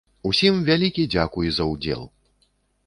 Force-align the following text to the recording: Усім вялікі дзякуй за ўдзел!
Усім 0.29 0.55
вялікі 0.69 1.07
дзякуй 1.17 1.47
за 1.59 1.69
ўдзел! 1.75 2.01